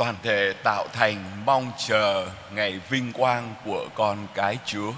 toàn 0.00 0.14
thể 0.22 0.52
tạo 0.62 0.86
thành 0.92 1.24
mong 1.46 1.72
chờ 1.78 2.26
ngày 2.54 2.80
vinh 2.88 3.12
quang 3.12 3.54
của 3.64 3.86
con 3.94 4.26
cái 4.34 4.58
Chúa. 4.64 4.92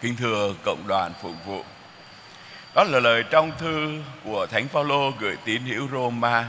Kính 0.00 0.16
thưa 0.16 0.54
cộng 0.64 0.84
đoàn 0.88 1.12
phục 1.22 1.32
vụ. 1.46 1.64
Đó 2.74 2.84
là 2.84 3.00
lời 3.00 3.24
trong 3.30 3.52
thư 3.58 4.02
của 4.24 4.46
Thánh 4.46 4.68
Phaolô 4.68 5.12
gửi 5.18 5.36
tín 5.44 5.62
hữu 5.62 5.88
Roma 5.92 6.44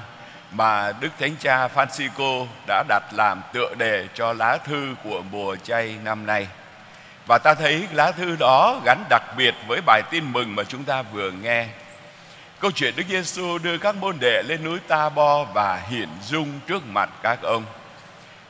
mà 0.52 0.92
Đức 1.00 1.10
Thánh 1.20 1.36
Cha 1.40 1.68
Francisco 1.68 2.46
đã 2.68 2.84
đặt 2.88 3.04
làm 3.12 3.42
tựa 3.54 3.74
đề 3.78 4.08
cho 4.14 4.34
lá 4.34 4.58
thư 4.58 4.96
của 5.04 5.22
mùa 5.32 5.56
chay 5.56 5.98
năm 6.04 6.26
nay. 6.26 6.48
Và 7.28 7.38
ta 7.38 7.54
thấy 7.54 7.88
lá 7.94 8.12
thư 8.12 8.36
đó 8.40 8.82
gắn 8.86 9.04
đặc 9.10 9.24
biệt 9.38 9.56
với 9.68 9.82
bài 9.86 10.02
tin 10.12 10.34
mừng 10.34 10.56
mà 10.56 10.64
chúng 10.64 10.84
ta 10.84 11.02
vừa 11.02 11.32
nghe. 11.32 11.68
Câu 12.62 12.72
chuyện 12.72 12.96
Đức 12.96 13.04
Giêsu 13.10 13.58
đưa 13.58 13.78
các 13.78 13.96
môn 13.96 14.18
đệ 14.20 14.44
lên 14.48 14.64
núi 14.64 14.80
Ta 14.88 15.10
Bo 15.10 15.44
và 15.44 15.82
hiển 15.90 16.10
dung 16.28 16.60
trước 16.68 16.88
mặt 16.88 17.10
các 17.24 17.42
ông. 17.42 17.64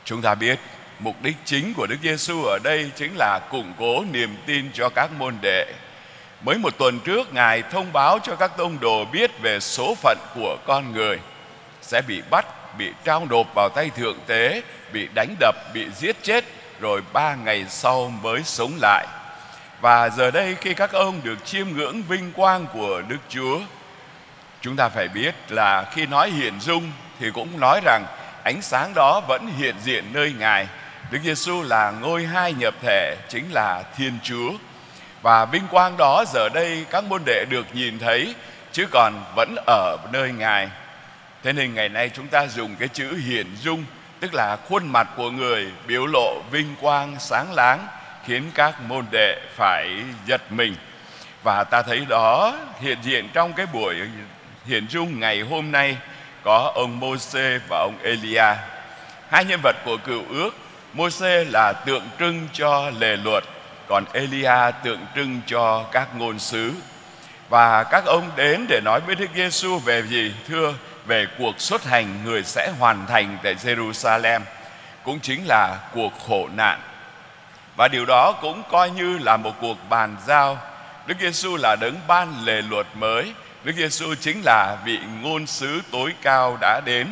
Chúng 0.05 0.21
ta 0.21 0.35
biết 0.35 0.59
mục 0.99 1.15
đích 1.21 1.35
chính 1.45 1.73
của 1.73 1.87
Đức 1.87 1.95
Giêsu 2.03 2.43
ở 2.43 2.59
đây 2.63 2.91
chính 2.95 3.15
là 3.15 3.39
củng 3.51 3.73
cố 3.79 4.03
niềm 4.11 4.37
tin 4.45 4.71
cho 4.73 4.89
các 4.89 5.11
môn 5.11 5.35
đệ. 5.41 5.73
Mới 6.41 6.57
một 6.57 6.77
tuần 6.77 6.99
trước 6.99 7.33
Ngài 7.33 7.61
thông 7.61 7.93
báo 7.93 8.19
cho 8.23 8.35
các 8.35 8.57
tông 8.57 8.79
đồ 8.79 9.05
biết 9.05 9.31
về 9.41 9.59
số 9.59 9.95
phận 9.95 10.17
của 10.35 10.57
con 10.65 10.91
người 10.93 11.19
sẽ 11.81 12.01
bị 12.07 12.21
bắt, 12.29 12.77
bị 12.77 12.91
trao 13.03 13.27
nộp 13.29 13.47
vào 13.55 13.69
tay 13.75 13.89
thượng 13.89 14.17
tế, 14.27 14.61
bị 14.93 15.07
đánh 15.15 15.35
đập, 15.39 15.55
bị 15.73 15.85
giết 15.95 16.15
chết 16.23 16.45
rồi 16.79 17.01
ba 17.13 17.35
ngày 17.35 17.65
sau 17.69 18.13
mới 18.21 18.43
sống 18.43 18.71
lại. 18.81 19.07
Và 19.81 20.09
giờ 20.09 20.31
đây 20.31 20.55
khi 20.61 20.73
các 20.73 20.91
ông 20.91 21.21
được 21.23 21.45
chiêm 21.45 21.67
ngưỡng 21.69 22.01
vinh 22.03 22.31
quang 22.31 22.65
của 22.73 23.01
Đức 23.07 23.19
Chúa, 23.29 23.59
chúng 24.61 24.75
ta 24.75 24.89
phải 24.89 25.07
biết 25.07 25.35
là 25.49 25.83
khi 25.93 26.05
nói 26.05 26.29
hiện 26.29 26.59
dung 26.59 26.91
thì 27.19 27.31
cũng 27.31 27.59
nói 27.59 27.81
rằng 27.85 28.05
ánh 28.43 28.61
sáng 28.61 28.93
đó 28.93 29.21
vẫn 29.27 29.47
hiện 29.57 29.75
diện 29.83 30.05
nơi 30.13 30.33
Ngài. 30.39 30.67
Đức 31.11 31.19
Giêsu 31.23 31.63
là 31.63 31.91
ngôi 31.91 32.25
hai 32.25 32.53
nhập 32.53 32.73
thể, 32.81 33.15
chính 33.29 33.51
là 33.51 33.83
Thiên 33.97 34.13
Chúa. 34.23 34.51
Và 35.21 35.45
vinh 35.45 35.67
quang 35.67 35.97
đó 35.97 36.23
giờ 36.33 36.49
đây 36.49 36.85
các 36.89 37.03
môn 37.03 37.21
đệ 37.25 37.45
được 37.49 37.65
nhìn 37.73 37.99
thấy 37.99 38.35
chứ 38.71 38.87
còn 38.91 39.23
vẫn 39.35 39.55
ở 39.67 39.97
nơi 40.11 40.31
Ngài. 40.31 40.69
Thế 41.43 41.53
nên 41.53 41.73
ngày 41.73 41.89
nay 41.89 42.09
chúng 42.09 42.27
ta 42.27 42.47
dùng 42.47 42.75
cái 42.75 42.87
chữ 42.87 43.17
hiện 43.27 43.55
dung 43.61 43.83
tức 44.19 44.33
là 44.33 44.57
khuôn 44.69 44.87
mặt 44.87 45.07
của 45.15 45.31
người 45.31 45.71
biểu 45.87 46.05
lộ 46.05 46.41
vinh 46.51 46.75
quang 46.81 47.15
sáng 47.19 47.53
láng 47.53 47.87
khiến 48.25 48.51
các 48.53 48.81
môn 48.81 49.05
đệ 49.11 49.41
phải 49.55 50.03
giật 50.25 50.41
mình 50.51 50.75
và 51.43 51.63
ta 51.63 51.81
thấy 51.81 52.05
đó 52.09 52.53
hiện 52.79 52.97
diện 53.03 53.29
trong 53.33 53.53
cái 53.53 53.65
buổi 53.65 53.95
hiện 54.65 54.87
dung 54.89 55.19
ngày 55.19 55.41
hôm 55.41 55.71
nay 55.71 55.97
có 56.43 56.71
ông 56.75 56.99
Môse 56.99 57.59
và 57.69 57.77
ông 57.77 57.95
Elia. 58.03 58.55
Hai 59.29 59.45
nhân 59.45 59.59
vật 59.63 59.75
của 59.85 59.97
cựu 59.97 60.23
ước 60.29 60.49
Môse 60.93 61.43
là 61.43 61.73
tượng 61.73 62.07
trưng 62.19 62.47
cho 62.53 62.91
lề 62.99 63.15
luật, 63.15 63.43
còn 63.87 64.03
Elia 64.13 64.71
tượng 64.83 65.05
trưng 65.15 65.41
cho 65.45 65.83
các 65.91 66.15
ngôn 66.15 66.39
sứ. 66.39 66.73
Và 67.49 67.83
các 67.83 68.05
ông 68.05 68.31
đến 68.35 68.65
để 68.69 68.81
nói 68.85 68.99
với 68.99 69.15
Đức 69.15 69.29
Giêsu 69.35 69.79
về 69.79 70.03
gì? 70.07 70.33
Thưa, 70.47 70.73
về 71.05 71.27
cuộc 71.37 71.61
xuất 71.61 71.83
hành 71.83 72.23
người 72.25 72.43
sẽ 72.43 72.71
hoàn 72.79 73.07
thành 73.07 73.37
tại 73.43 73.55
Jerusalem 73.55 74.41
cũng 75.03 75.19
chính 75.19 75.45
là 75.45 75.77
cuộc 75.93 76.13
khổ 76.27 76.49
nạn. 76.55 76.79
Và 77.77 77.87
điều 77.87 78.05
đó 78.05 78.31
cũng 78.41 78.63
coi 78.71 78.89
như 78.89 79.17
là 79.17 79.37
một 79.37 79.53
cuộc 79.61 79.77
bàn 79.89 80.15
giao. 80.27 80.57
Đức 81.07 81.15
Giêsu 81.21 81.57
là 81.57 81.75
đấng 81.75 81.95
ban 82.07 82.33
lề 82.45 82.61
luật 82.61 82.87
mới 82.93 83.33
Đức 83.63 83.75
Giêsu 83.75 84.15
chính 84.15 84.41
là 84.45 84.77
vị 84.85 84.99
ngôn 85.21 85.47
sứ 85.47 85.81
tối 85.91 86.13
cao 86.21 86.57
đã 86.61 86.81
đến. 86.85 87.07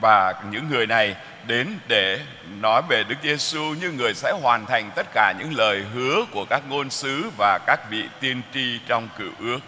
Và 0.00 0.34
những 0.50 0.68
người 0.68 0.86
này 0.86 1.16
đến 1.46 1.78
để 1.88 2.20
nói 2.60 2.82
về 2.88 3.04
Đức 3.08 3.16
Giêsu 3.22 3.74
như 3.80 3.90
người 3.90 4.14
sẽ 4.14 4.32
hoàn 4.42 4.66
thành 4.66 4.90
tất 4.96 5.06
cả 5.14 5.34
những 5.38 5.54
lời 5.56 5.84
hứa 5.94 6.24
của 6.32 6.44
các 6.50 6.62
ngôn 6.68 6.90
sứ 6.90 7.30
và 7.38 7.58
các 7.66 7.90
vị 7.90 8.04
tiên 8.20 8.42
tri 8.54 8.78
trong 8.86 9.08
cựu 9.18 9.30
ước. 9.38 9.58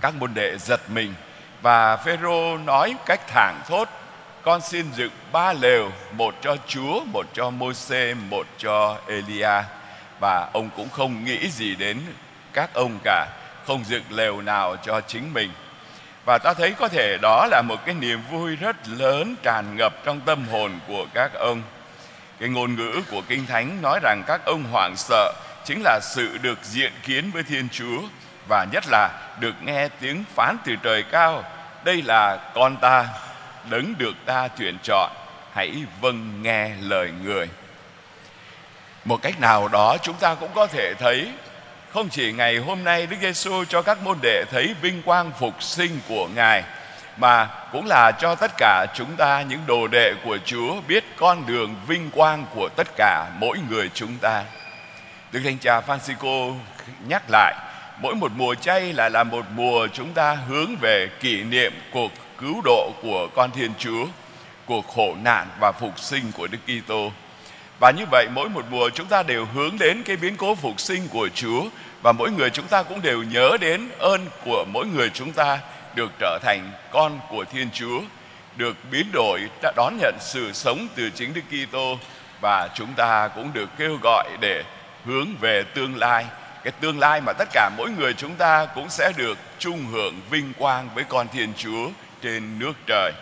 Các 0.00 0.14
môn 0.14 0.34
đệ 0.34 0.58
giật 0.58 0.80
mình 0.90 1.14
và 1.62 1.96
Phêrô 1.96 2.58
nói 2.58 2.94
cách 3.06 3.20
thẳng 3.26 3.60
thốt, 3.68 3.88
con 4.42 4.60
xin 4.60 4.92
dựng 4.92 5.12
ba 5.32 5.52
lều, 5.52 5.90
một 6.12 6.34
cho 6.40 6.56
Chúa, 6.66 7.04
một 7.04 7.26
cho 7.34 7.50
Môse, 7.50 8.14
một 8.14 8.46
cho 8.58 8.98
Elia. 9.08 9.62
Và 10.20 10.50
ông 10.52 10.70
cũng 10.76 10.88
không 10.90 11.24
nghĩ 11.24 11.50
gì 11.50 11.74
đến 11.74 12.00
các 12.52 12.74
ông 12.74 12.98
cả 13.04 13.26
không 13.66 13.84
dựng 13.84 14.04
lều 14.10 14.40
nào 14.40 14.76
cho 14.76 15.00
chính 15.00 15.32
mình. 15.32 15.50
Và 16.24 16.38
ta 16.38 16.54
thấy 16.54 16.72
có 16.72 16.88
thể 16.88 17.18
đó 17.22 17.46
là 17.50 17.62
một 17.62 17.86
cái 17.86 17.94
niềm 17.94 18.22
vui 18.30 18.56
rất 18.56 18.76
lớn 18.88 19.34
tràn 19.42 19.76
ngập 19.76 20.04
trong 20.04 20.20
tâm 20.20 20.48
hồn 20.48 20.80
của 20.88 21.06
các 21.14 21.34
ông. 21.34 21.62
Cái 22.40 22.48
ngôn 22.48 22.74
ngữ 22.74 23.02
của 23.10 23.22
kinh 23.28 23.46
thánh 23.46 23.82
nói 23.82 24.00
rằng 24.02 24.22
các 24.26 24.44
ông 24.44 24.64
hoảng 24.72 24.96
sợ 24.96 25.32
chính 25.64 25.82
là 25.84 26.00
sự 26.02 26.38
được 26.42 26.58
diện 26.62 26.92
kiến 27.02 27.30
với 27.30 27.42
thiên 27.42 27.68
chúa 27.68 28.00
và 28.48 28.66
nhất 28.72 28.84
là 28.90 29.10
được 29.40 29.54
nghe 29.62 29.88
tiếng 30.00 30.24
phán 30.34 30.56
từ 30.64 30.76
trời 30.82 31.02
cao, 31.02 31.44
đây 31.84 32.02
là 32.02 32.36
con 32.54 32.76
ta, 32.76 33.08
đấng 33.70 33.94
được 33.98 34.14
ta 34.26 34.48
tuyển 34.48 34.78
chọn, 34.82 35.10
hãy 35.52 35.72
vâng 36.00 36.42
nghe 36.42 36.70
lời 36.80 37.10
người. 37.22 37.48
Một 39.04 39.22
cách 39.22 39.40
nào 39.40 39.68
đó 39.68 39.96
chúng 40.02 40.16
ta 40.16 40.34
cũng 40.34 40.50
có 40.54 40.66
thể 40.66 40.94
thấy 40.94 41.28
không 41.94 42.08
chỉ 42.08 42.32
ngày 42.32 42.56
hôm 42.56 42.84
nay 42.84 43.06
Đức 43.06 43.16
Giêsu 43.22 43.64
cho 43.64 43.82
các 43.82 44.02
môn 44.02 44.18
đệ 44.22 44.44
thấy 44.50 44.74
vinh 44.82 45.02
quang 45.02 45.32
phục 45.38 45.62
sinh 45.62 45.98
của 46.08 46.28
Ngài 46.34 46.64
mà 47.16 47.48
cũng 47.72 47.86
là 47.86 48.12
cho 48.20 48.34
tất 48.34 48.50
cả 48.58 48.86
chúng 48.94 49.16
ta 49.16 49.42
những 49.42 49.60
đồ 49.66 49.88
đệ 49.88 50.14
của 50.24 50.38
Chúa 50.44 50.80
biết 50.88 51.04
con 51.16 51.46
đường 51.46 51.74
vinh 51.86 52.10
quang 52.10 52.46
của 52.54 52.68
tất 52.76 52.86
cả 52.96 53.30
mỗi 53.38 53.58
người 53.70 53.90
chúng 53.94 54.16
ta. 54.20 54.44
Đức 55.32 55.40
Thánh 55.44 55.58
Cha 55.58 55.80
Francisco 55.80 56.56
nhắc 57.08 57.22
lại 57.28 57.54
mỗi 58.02 58.14
một 58.14 58.32
mùa 58.36 58.54
chay 58.54 58.92
là 58.92 59.08
là 59.08 59.24
một 59.24 59.44
mùa 59.54 59.88
chúng 59.92 60.12
ta 60.12 60.34
hướng 60.48 60.76
về 60.80 61.08
kỷ 61.20 61.42
niệm 61.42 61.72
cuộc 61.92 62.12
cứu 62.38 62.60
độ 62.64 62.90
của 63.02 63.28
con 63.34 63.50
Thiên 63.50 63.70
Chúa, 63.78 64.06
cuộc 64.66 64.88
khổ 64.94 65.14
nạn 65.22 65.48
và 65.60 65.72
phục 65.80 66.00
sinh 66.00 66.32
của 66.36 66.46
Đức 66.46 66.58
Kitô. 66.66 67.10
Và 67.78 67.90
như 67.90 68.04
vậy 68.10 68.28
mỗi 68.34 68.48
một 68.48 68.64
mùa 68.70 68.90
chúng 68.94 69.06
ta 69.06 69.22
đều 69.22 69.46
hướng 69.54 69.78
đến 69.78 70.02
cái 70.02 70.16
biến 70.16 70.36
cố 70.36 70.54
phục 70.54 70.80
sinh 70.80 71.08
của 71.08 71.28
Chúa 71.34 71.64
và 72.02 72.12
mỗi 72.12 72.30
người 72.30 72.50
chúng 72.50 72.66
ta 72.66 72.82
cũng 72.82 73.02
đều 73.02 73.22
nhớ 73.22 73.56
đến 73.60 73.88
ơn 73.98 74.26
của 74.44 74.64
mỗi 74.72 74.86
người 74.86 75.10
chúng 75.14 75.32
ta 75.32 75.58
được 75.94 76.10
trở 76.18 76.38
thành 76.42 76.70
con 76.92 77.20
của 77.30 77.44
Thiên 77.44 77.68
Chúa, 77.72 78.00
được 78.56 78.76
biến 78.90 79.06
đổi 79.12 79.40
đã 79.62 79.72
đón 79.76 79.96
nhận 80.00 80.14
sự 80.20 80.52
sống 80.52 80.88
từ 80.94 81.10
chính 81.10 81.34
Đức 81.34 81.40
Kitô 81.50 81.98
và 82.40 82.68
chúng 82.74 82.94
ta 82.96 83.28
cũng 83.28 83.52
được 83.52 83.68
kêu 83.78 83.98
gọi 84.02 84.28
để 84.40 84.62
hướng 85.04 85.26
về 85.40 85.62
tương 85.74 85.96
lai 85.96 86.24
cái 86.64 86.72
tương 86.80 86.98
lai 86.98 87.20
mà 87.20 87.32
tất 87.32 87.48
cả 87.52 87.70
mỗi 87.76 87.90
người 87.90 88.14
chúng 88.14 88.34
ta 88.34 88.66
cũng 88.74 88.88
sẽ 88.88 89.12
được 89.16 89.38
chung 89.58 89.86
hưởng 89.92 90.20
vinh 90.30 90.52
quang 90.58 90.88
với 90.94 91.04
con 91.04 91.28
Thiên 91.32 91.52
Chúa 91.56 91.88
trên 92.22 92.58
nước 92.58 92.72
trời. 92.86 93.12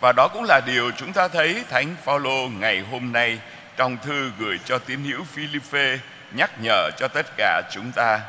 Và 0.00 0.12
đó 0.12 0.28
cũng 0.28 0.44
là 0.44 0.60
điều 0.66 0.90
chúng 0.90 1.12
ta 1.12 1.28
thấy 1.28 1.64
Thánh 1.70 1.96
Phaolô 2.04 2.48
ngày 2.48 2.84
hôm 2.90 3.12
nay 3.12 3.38
trong 3.76 3.96
thư 4.02 4.30
gửi 4.38 4.58
cho 4.64 4.78
tín 4.78 5.04
hữu 5.04 5.24
Philippe 5.24 5.98
nhắc 6.32 6.50
nhở 6.62 6.90
cho 6.98 7.08
tất 7.08 7.26
cả 7.36 7.62
chúng 7.70 7.92
ta 7.92 8.20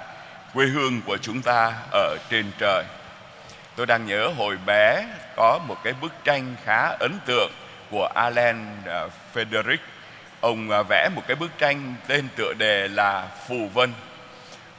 quê 0.54 0.66
hương 0.66 1.02
của 1.02 1.18
chúng 1.18 1.42
ta 1.42 1.74
ở 1.92 2.18
trên 2.30 2.52
trời. 2.60 2.84
Tôi 3.76 3.86
đang 3.86 4.06
nhớ 4.06 4.28
hồi 4.38 4.58
bé 4.66 5.06
có 5.36 5.60
một 5.68 5.78
cái 5.84 5.94
bức 6.02 6.12
tranh 6.24 6.56
khá 6.66 6.96
ấn 7.00 7.20
tượng 7.26 7.52
của 7.92 8.10
Alan 8.16 8.66
à, 8.86 9.02
Frederick 9.34 9.78
ông 10.42 10.70
à, 10.70 10.84
vẽ 10.90 11.10
một 11.16 11.22
cái 11.28 11.36
bức 11.36 11.58
tranh 11.58 11.96
tên 12.08 12.28
tựa 12.36 12.54
đề 12.58 12.88
là 12.88 13.28
phù 13.48 13.70
vân. 13.74 13.94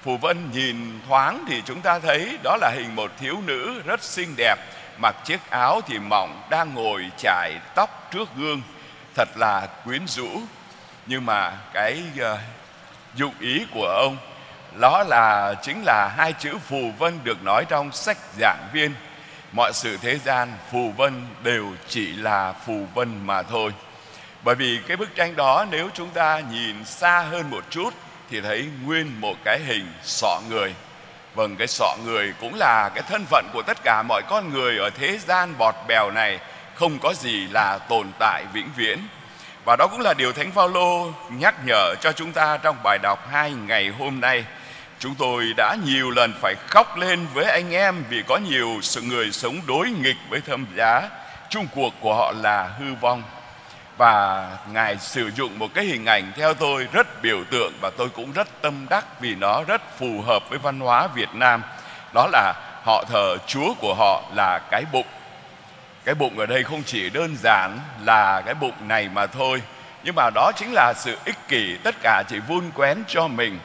Phù 0.02 0.16
vân 0.16 0.50
nhìn 0.52 1.00
thoáng 1.08 1.44
thì 1.48 1.62
chúng 1.66 1.80
ta 1.80 1.98
thấy 1.98 2.38
đó 2.42 2.56
là 2.60 2.70
hình 2.70 2.96
một 2.96 3.10
thiếu 3.20 3.36
nữ 3.46 3.82
rất 3.86 4.02
xinh 4.02 4.34
đẹp 4.36 4.56
mặc 4.98 5.16
chiếc 5.24 5.50
áo 5.50 5.80
thì 5.86 5.98
mỏng 5.98 6.42
đang 6.50 6.74
ngồi 6.74 7.10
chải 7.18 7.52
tóc 7.74 8.08
trước 8.12 8.28
gương. 8.36 8.62
Thật 9.14 9.28
là 9.36 9.68
quyến 9.84 10.06
rũ. 10.06 10.28
Nhưng 11.06 11.26
mà 11.26 11.52
cái 11.72 12.02
ờ, 12.18 12.32
uh, 12.32 12.38
dụng 13.14 13.34
ý 13.40 13.66
của 13.74 13.86
ông 13.86 14.16
đó 14.80 15.02
là 15.02 15.54
chính 15.62 15.82
là 15.86 16.14
hai 16.16 16.32
chữ 16.32 16.58
phù 16.58 16.92
vân 16.98 17.18
được 17.24 17.42
nói 17.42 17.64
trong 17.68 17.92
sách 17.92 18.18
giảng 18.38 18.68
viên. 18.72 18.94
Mọi 19.52 19.72
sự 19.74 19.96
thế 19.96 20.18
gian 20.18 20.52
phù 20.72 20.92
vân 20.96 21.26
đều 21.42 21.66
chỉ 21.88 22.12
là 22.12 22.52
phù 22.52 22.86
vân 22.94 23.26
mà 23.26 23.42
thôi. 23.42 23.72
Bởi 24.42 24.54
vì 24.54 24.80
cái 24.88 24.96
bức 24.96 25.16
tranh 25.16 25.36
đó 25.36 25.66
nếu 25.70 25.88
chúng 25.94 26.10
ta 26.10 26.40
nhìn 26.52 26.84
xa 26.84 27.20
hơn 27.20 27.50
một 27.50 27.64
chút 27.70 27.94
thì 28.30 28.40
thấy 28.40 28.68
nguyên 28.84 29.20
một 29.20 29.34
cái 29.44 29.60
hình 29.66 29.92
sọ 30.02 30.40
người 30.48 30.74
vâng 31.38 31.56
cái 31.56 31.66
sọ 31.66 31.96
người 32.04 32.34
cũng 32.40 32.54
là 32.54 32.90
cái 32.94 33.02
thân 33.08 33.24
phận 33.30 33.44
của 33.52 33.62
tất 33.62 33.78
cả 33.84 34.02
mọi 34.08 34.22
con 34.28 34.52
người 34.52 34.78
ở 34.78 34.90
thế 34.90 35.18
gian 35.18 35.58
bọt 35.58 35.74
bèo 35.88 36.10
này. 36.10 36.38
Không 36.74 36.98
có 36.98 37.14
gì 37.14 37.46
là 37.52 37.78
tồn 37.88 38.06
tại 38.18 38.44
vĩnh 38.52 38.68
viễn. 38.76 38.98
Và 39.64 39.76
đó 39.76 39.86
cũng 39.86 40.00
là 40.00 40.14
điều 40.14 40.32
thánh 40.32 40.52
phaolô 40.52 41.12
nhắc 41.30 41.54
nhở 41.66 41.94
cho 42.00 42.12
chúng 42.12 42.32
ta 42.32 42.56
trong 42.56 42.76
bài 42.84 42.98
đọc 43.02 43.28
hai 43.30 43.52
ngày 43.52 43.88
hôm 43.98 44.20
nay. 44.20 44.44
Chúng 44.98 45.14
tôi 45.14 45.52
đã 45.56 45.76
nhiều 45.86 46.10
lần 46.10 46.32
phải 46.42 46.54
khóc 46.66 46.96
lên 46.96 47.26
với 47.34 47.44
anh 47.44 47.72
em 47.72 48.04
vì 48.08 48.22
có 48.22 48.36
nhiều 48.36 48.78
sự 48.82 49.00
người 49.00 49.32
sống 49.32 49.60
đối 49.66 49.90
nghịch 49.90 50.16
với 50.28 50.40
thâm 50.40 50.66
giá. 50.76 51.08
Chung 51.50 51.66
cuộc 51.74 51.94
của 52.00 52.14
họ 52.14 52.32
là 52.42 52.70
hư 52.78 52.94
vong 53.00 53.22
và 53.98 54.48
ngài 54.72 54.98
sử 54.98 55.30
dụng 55.36 55.58
một 55.58 55.74
cái 55.74 55.84
hình 55.84 56.06
ảnh 56.06 56.32
theo 56.36 56.54
tôi 56.54 56.88
rất 56.92 57.22
biểu 57.22 57.44
tượng 57.50 57.72
và 57.80 57.90
tôi 57.96 58.08
cũng 58.08 58.32
rất 58.32 58.48
tâm 58.62 58.86
đắc 58.90 59.20
vì 59.20 59.34
nó 59.34 59.62
rất 59.66 59.82
phù 59.98 60.22
hợp 60.26 60.42
với 60.50 60.58
văn 60.58 60.80
hóa 60.80 61.06
Việt 61.06 61.28
Nam. 61.34 61.62
Đó 62.14 62.28
là 62.32 62.54
họ 62.84 63.04
thờ 63.08 63.36
Chúa 63.46 63.74
của 63.80 63.94
họ 63.94 64.22
là 64.34 64.60
cái 64.70 64.84
bụng. 64.92 65.06
Cái 66.04 66.14
bụng 66.14 66.38
ở 66.38 66.46
đây 66.46 66.64
không 66.64 66.82
chỉ 66.82 67.10
đơn 67.10 67.36
giản 67.42 67.78
là 68.04 68.42
cái 68.46 68.54
bụng 68.54 68.88
này 68.88 69.08
mà 69.08 69.26
thôi, 69.26 69.62
nhưng 70.04 70.14
mà 70.14 70.30
đó 70.34 70.52
chính 70.56 70.72
là 70.72 70.92
sự 70.96 71.18
ích 71.24 71.48
kỷ 71.48 71.76
tất 71.84 71.94
cả 72.02 72.22
chỉ 72.28 72.38
vun 72.38 72.70
quén 72.74 73.02
cho 73.08 73.28
mình. 73.28 73.58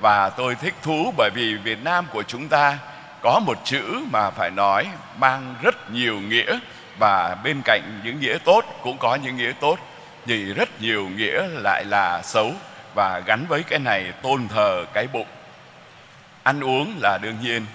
Và 0.00 0.30
tôi 0.30 0.54
thích 0.54 0.74
thú 0.82 1.12
bởi 1.16 1.30
vì 1.34 1.54
Việt 1.54 1.84
Nam 1.84 2.06
của 2.12 2.22
chúng 2.22 2.48
ta 2.48 2.78
có 3.22 3.40
một 3.46 3.58
chữ 3.64 4.00
mà 4.12 4.30
phải 4.30 4.50
nói 4.50 4.86
mang 5.18 5.54
rất 5.62 5.90
nhiều 5.90 6.20
nghĩa 6.20 6.58
và 6.98 7.36
bên 7.44 7.62
cạnh 7.64 8.00
những 8.04 8.20
nghĩa 8.20 8.38
tốt 8.44 8.64
cũng 8.82 8.98
có 8.98 9.14
những 9.14 9.36
nghĩa 9.36 9.52
tốt. 9.60 9.78
Thì 10.26 10.44
rất 10.44 10.80
nhiều 10.80 11.08
nghĩa 11.08 11.48
lại 11.48 11.84
là 11.84 12.22
xấu 12.22 12.52
và 12.94 13.22
gắn 13.26 13.46
với 13.48 13.62
cái 13.62 13.78
này 13.78 14.12
tôn 14.22 14.48
thờ 14.48 14.84
cái 14.92 15.06
bụng. 15.06 15.26
Ăn 16.42 16.64
uống 16.64 16.94
là 17.00 17.18
đương 17.18 17.36
nhiên 17.42 17.66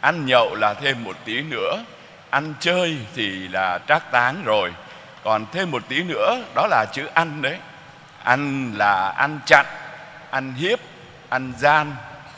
ăn 0.00 0.26
nhậu 0.26 0.54
là 0.54 0.74
thêm 0.74 1.04
một 1.04 1.16
tí 1.24 1.42
nữa 1.42 1.84
ăn 2.30 2.54
chơi 2.60 2.96
thì 3.14 3.48
là 3.48 3.78
trác 3.88 4.10
táng 4.10 4.42
rồi. 4.44 4.72
Còn 5.24 5.46
thêm 5.52 5.70
một 5.70 5.82
tí 5.88 6.02
nữa 6.02 6.44
đó 6.54 6.66
là 6.66 6.84
chữ 6.92 7.06
ăn 7.14 7.42
đấy. 7.42 7.56
Ăn 8.22 8.72
là 8.76 9.08
ăn 9.08 9.38
chặn 9.46 9.66
ăn 10.30 10.54
hiếp 10.54 10.78
ăn 11.28 11.52
gian 11.58 11.94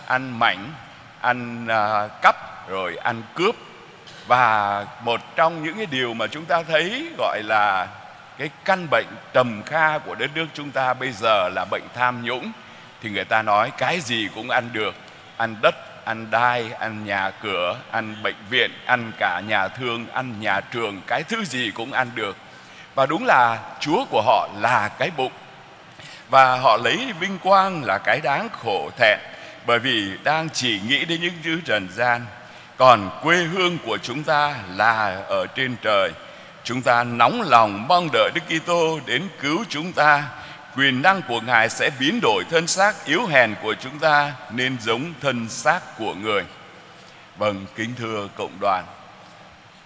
ăn 0.07 0.39
mảnh 0.39 0.73
ăn 1.21 1.67
uh, 1.67 2.23
cắp 2.23 2.69
rồi 2.69 2.97
ăn 2.97 3.23
cướp 3.35 3.55
và 4.27 4.87
một 5.05 5.21
trong 5.37 5.65
những 5.65 5.77
cái 5.77 5.87
điều 5.87 6.15
mà 6.15 6.27
chúng 6.27 6.45
ta 6.45 6.63
thấy 6.63 7.11
gọi 7.19 7.43
là 7.45 7.87
cái 8.39 8.51
căn 8.65 8.87
bệnh 8.91 9.07
trầm 9.33 9.63
kha 9.67 9.99
của 9.99 10.15
đất 10.15 10.31
nước 10.35 10.47
chúng 10.55 10.71
ta 10.71 10.95
bây 10.95 11.13
giờ 11.13 11.49
là 11.49 11.65
bệnh 11.71 11.89
tham 11.95 12.23
nhũng, 12.23 12.53
thì 13.03 13.11
người 13.11 13.25
ta 13.25 13.43
nói 13.43 13.71
cái 13.79 14.01
gì 14.01 14.29
cũng 14.35 14.51
ăn 14.51 14.69
được, 14.73 14.95
ăn 15.37 15.57
đất, 15.63 16.05
ăn 16.05 16.31
đai, 16.31 16.73
ăn 16.79 17.05
nhà 17.05 17.31
cửa, 17.31 17.77
ăn 17.91 18.17
bệnh 18.23 18.37
viện, 18.51 18.71
ăn 18.87 19.13
cả 19.19 19.41
nhà 19.49 19.69
thương, 19.69 20.07
ăn 20.13 20.41
nhà 20.41 20.61
trường, 20.61 21.01
cái 21.07 21.23
thứ 21.23 21.45
gì 21.45 21.71
cũng 21.71 21.93
ăn 21.93 22.11
được. 22.15 22.37
Và 22.95 23.07
đúng 23.07 23.27
là 23.27 23.59
chúa 23.81 24.05
của 24.11 24.23
họ 24.27 24.49
là 24.61 24.89
cái 24.99 25.11
bụng. 25.17 25.33
Và 26.29 26.57
họ 26.57 26.77
lấy 26.77 27.13
vinh 27.21 27.39
quang 27.39 27.85
là 27.85 27.99
cái 27.99 28.21
đáng 28.21 28.49
khổ 28.53 28.91
thẹn, 28.99 29.19
bởi 29.67 29.79
vì 29.79 30.11
đang 30.25 30.49
chỉ 30.51 30.81
nghĩ 30.89 31.05
đến 31.05 31.21
những 31.21 31.35
thứ 31.45 31.61
trần 31.67 31.89
gian 31.93 32.27
còn 32.81 33.11
quê 33.23 33.37
hương 33.37 33.79
của 33.79 33.99
chúng 34.03 34.23
ta 34.23 34.55
là 34.77 35.23
ở 35.29 35.47
trên 35.47 35.77
trời 35.83 36.11
chúng 36.65 36.83
ta 36.83 37.05
nóng 37.05 37.43
lòng 37.43 37.89
mong 37.89 38.09
đợi 38.13 38.31
Đức 38.35 38.41
Kitô 38.49 39.01
đến 39.07 39.29
cứu 39.41 39.65
chúng 39.69 39.93
ta 39.93 40.25
quyền 40.77 41.03
năng 41.03 41.23
của 41.29 41.41
Ngài 41.41 41.69
sẽ 41.69 41.91
biến 42.01 42.21
đổi 42.23 42.45
thân 42.51 42.67
xác 42.67 43.05
yếu 43.05 43.27
hèn 43.27 43.55
của 43.63 43.75
chúng 43.75 43.99
ta 43.99 44.33
nên 44.51 44.77
giống 44.81 45.13
thân 45.21 45.49
xác 45.49 45.99
của 45.99 46.15
người. 46.15 46.43
Vâng, 47.37 47.67
kính 47.77 47.95
thưa 47.99 48.29
cộng 48.37 48.61
đoàn, 48.61 48.85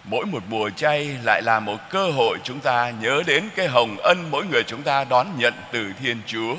mỗi 0.04 0.26
một 0.26 0.42
mùa 0.48 0.70
chay 0.70 1.16
lại 1.22 1.42
là 1.42 1.60
một 1.60 1.78
cơ 1.90 2.10
hội 2.10 2.38
chúng 2.44 2.60
ta 2.60 2.92
nhớ 3.00 3.22
đến 3.26 3.48
cái 3.56 3.68
hồng 3.68 3.96
ân 3.96 4.30
mỗi 4.30 4.44
người 4.46 4.62
chúng 4.62 4.82
ta 4.82 5.04
đón 5.04 5.26
nhận 5.38 5.54
từ 5.72 5.92
Thiên 6.02 6.20
Chúa. 6.26 6.54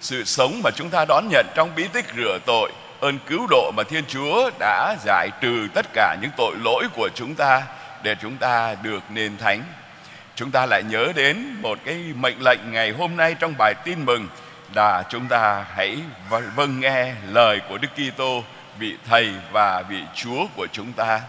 Sự 0.00 0.24
sống 0.24 0.60
mà 0.64 0.70
chúng 0.76 0.90
ta 0.90 1.04
đón 1.04 1.28
nhận 1.28 1.46
trong 1.54 1.70
bí 1.76 1.88
tích 1.92 2.06
rửa 2.16 2.38
tội, 2.46 2.72
ơn 3.00 3.18
cứu 3.26 3.46
độ 3.50 3.72
mà 3.76 3.82
Thiên 3.82 4.04
Chúa 4.08 4.50
đã 4.58 4.96
giải 5.04 5.28
trừ 5.40 5.68
tất 5.74 5.86
cả 5.92 6.16
những 6.22 6.30
tội 6.36 6.56
lỗi 6.64 6.84
của 6.96 7.08
chúng 7.14 7.34
ta, 7.34 7.62
để 8.02 8.14
chúng 8.22 8.36
ta 8.36 8.74
được 8.82 9.02
nên 9.10 9.36
thánh 9.36 9.62
chúng 10.36 10.50
ta 10.50 10.66
lại 10.66 10.82
nhớ 10.82 11.12
đến 11.14 11.56
một 11.62 11.78
cái 11.84 11.94
mệnh 12.14 12.36
lệnh 12.40 12.72
ngày 12.72 12.90
hôm 12.90 13.16
nay 13.16 13.34
trong 13.34 13.54
bài 13.58 13.74
tin 13.84 14.04
mừng, 14.04 14.28
là 14.74 15.02
chúng 15.08 15.28
ta 15.28 15.64
hãy 15.74 15.98
vâng 16.28 16.80
nghe 16.80 17.12
lời 17.32 17.60
của 17.68 17.78
Đức 17.78 17.88
Kitô, 17.96 18.42
vị 18.78 18.96
thầy 19.08 19.30
và 19.52 19.82
vị 19.82 20.02
Chúa 20.14 20.46
của 20.56 20.66
chúng 20.72 20.92
ta. 20.92 21.20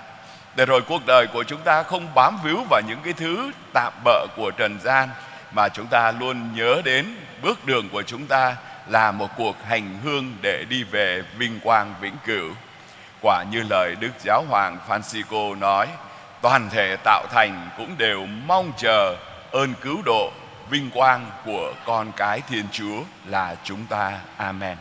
Để 0.56 0.66
rồi 0.66 0.81
cuộc 0.81 1.06
đời 1.06 1.28
của 1.28 1.44
chúng 1.44 1.62
ta 1.62 1.84
không 1.84 2.08
bám 2.16 2.38
víu 2.44 2.64
vào 2.69 2.81
những 2.88 3.00
cái 3.04 3.14
thứ 3.14 3.52
tạm 3.74 3.94
bợ 4.04 4.28
của 4.36 4.52
trần 4.52 4.80
gian, 4.84 5.10
mà 5.52 5.69
chúng 5.69 5.88
ta 5.88 6.12
luôn 6.12 6.56
nhớ 6.56 6.81
đến 6.86 7.16
bước 7.42 7.66
đường 7.66 7.90
của 7.90 8.02
chúng 8.02 8.25
ta 8.25 8.56
là 8.89 9.12
một 9.12 9.28
cuộc 9.38 9.56
hành 9.66 9.98
hương 10.04 10.34
để 10.42 10.66
đi 10.69 10.84
về 10.84 11.22
vinh 11.38 11.60
quang 11.60 11.94
vĩnh 12.01 12.18
cửu. 12.25 12.50
Quả 13.22 13.44
như 13.51 13.63
lời 13.69 13.95
Đức 14.00 14.12
Giáo 14.19 14.44
hoàng 14.50 14.78
Francisco 14.88 15.60
nói, 15.60 15.88
toàn 16.42 16.69
thể 16.69 16.95
tạo 17.04 17.25
thành 17.31 17.69
cũng 17.78 17.98
đều 17.98 18.25
mong 18.25 18.72
chờ 18.78 19.16
ơn 19.51 19.74
cứu 19.81 20.01
độ 20.06 20.31
vinh 20.69 20.89
quang 20.89 21.31
của 21.45 21.74
con 21.86 22.12
cái 22.16 22.42
thiên 22.50 22.66
chúa 22.72 23.04
là 23.25 23.56
chúng 23.63 23.86
ta 23.86 24.19
amen 24.38 24.78